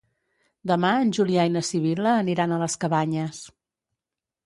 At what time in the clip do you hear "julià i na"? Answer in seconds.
1.19-1.63